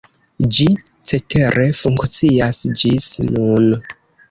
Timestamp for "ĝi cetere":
0.59-1.67